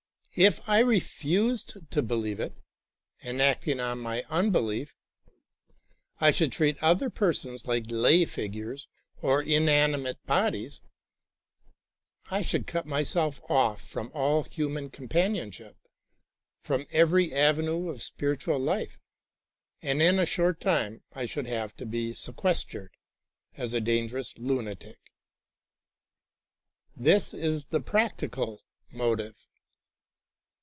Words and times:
If 0.33 0.61
I 0.65 0.79
refused 0.79 1.73
to 1.91 2.01
believe 2.01 2.39
it, 2.39 2.55
and, 3.21 3.41
acting 3.41 3.81
on 3.81 3.99
my 3.99 4.23
unbelief, 4.29 4.95
I 6.21 6.31
should 6.31 6.51
THE 6.53 6.59
LIVING 6.61 6.67
WORD 6.75 6.77
treat 6.79 6.83
other 6.87 7.09
persons 7.09 7.65
like 7.67 7.83
lay 7.89 8.23
figures 8.23 8.87
or 9.21 9.43
inanimate 9.43 10.25
bodies, 10.25 10.79
I 12.27 12.41
should 12.43 12.65
cut 12.65 12.85
myself 12.85 13.41
off 13.49 13.81
from 13.85 14.09
all 14.13 14.43
human 14.43 14.89
companionship, 14.89 15.75
from 16.61 16.87
every 16.91 17.33
avenue 17.33 17.89
of 17.89 18.01
spiritual 18.01 18.57
life, 18.57 18.97
and 19.81 20.01
in 20.01 20.17
a 20.17 20.25
short 20.25 20.61
time 20.61 21.03
I 21.11 21.25
should 21.25 21.45
have 21.47 21.75
to 21.75 21.85
be 21.85 22.13
sequestered 22.13 22.93
as 23.57 23.73
a 23.73 23.81
dangerous 23.81 24.37
lunatic. 24.37 24.99
This 26.95 27.33
is 27.33 27.65
the 27.65 27.81
Practical 27.81 28.63
Motive. 28.93 29.35